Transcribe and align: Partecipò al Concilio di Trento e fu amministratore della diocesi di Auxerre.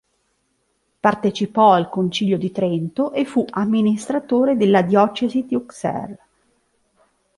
Partecipò 0.99 1.73
al 1.73 1.87
Concilio 1.87 2.39
di 2.39 2.51
Trento 2.51 3.11
e 3.13 3.23
fu 3.23 3.45
amministratore 3.47 4.57
della 4.57 4.81
diocesi 4.81 5.45
di 5.45 5.53
Auxerre. 5.53 6.19